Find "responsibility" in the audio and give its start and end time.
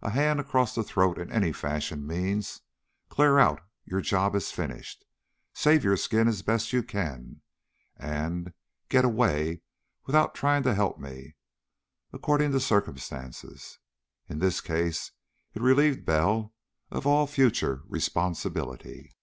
17.86-19.14